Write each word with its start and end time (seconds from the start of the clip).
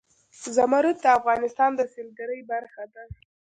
زمرد 0.55 0.95
د 1.01 1.05
افغانستان 1.19 1.71
د 1.75 1.81
سیلګرۍ 1.93 2.41
برخه 2.51 2.83
ده. 2.93 3.03